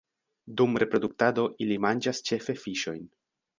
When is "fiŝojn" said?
2.65-3.07